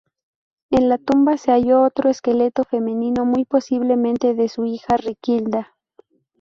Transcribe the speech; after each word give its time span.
En 0.71 0.89
la 0.89 0.97
tumba 0.97 1.37
se 1.37 1.51
halló 1.51 1.83
otro 1.83 2.09
esqueleto 2.09 2.63
femenino, 2.63 3.23
muy 3.23 3.45
posiblemente 3.45 4.33
de 4.33 4.49
su 4.49 4.65
hija 4.65 4.97
Riquilda. 4.97 5.75